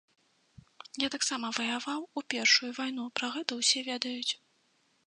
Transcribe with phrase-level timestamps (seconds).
[1.05, 4.33] Я таксама ваяваў у першую вайну, пра гэта ўсе ведаюць.